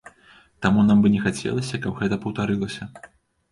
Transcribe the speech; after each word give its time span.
Таму 0.65 0.85
нам 0.87 0.97
бы 1.03 1.11
не 1.17 1.19
хацелася, 1.27 1.81
каб 1.85 2.01
гэта 2.01 2.21
паўтарылася. 2.27 2.83